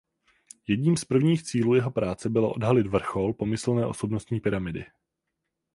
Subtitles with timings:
[0.67, 4.85] Jedním z prvních cílů jeho práce bylo odhalit vrchol pomyslné osobnostní pyramidy.